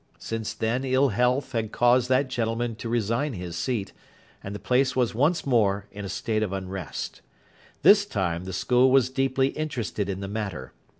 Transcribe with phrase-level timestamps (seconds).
[0.17, 3.93] Since then ill health had caused that gentleman to resign his seat,
[4.43, 7.21] and the place was once more in a state of unrest.
[7.83, 10.73] This time the school was deeply interested in the matter.